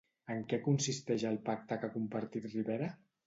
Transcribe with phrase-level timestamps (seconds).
[0.35, 2.89] En què consisteix el pacte que ha compartit Rivera?